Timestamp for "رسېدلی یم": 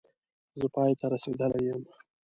1.13-1.81